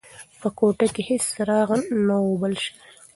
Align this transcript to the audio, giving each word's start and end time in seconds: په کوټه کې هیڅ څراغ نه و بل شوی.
په 0.39 0.47
کوټه 0.57 0.85
کې 0.93 1.01
هیڅ 1.09 1.23
څراغ 1.33 1.69
نه 2.07 2.15
و 2.23 2.31
بل 2.41 2.53
شوی. 2.63 2.79